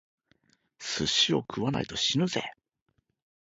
[0.79, 2.53] 寿司を食わないと死ぬぜ！